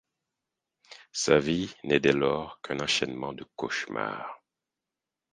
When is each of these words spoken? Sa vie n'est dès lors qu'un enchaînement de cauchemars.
Sa 1.11 1.37
vie 1.37 1.75
n'est 1.83 1.99
dès 1.99 2.11
lors 2.11 2.59
qu'un 2.63 2.79
enchaînement 2.79 3.33
de 3.33 3.43
cauchemars. 3.55 4.41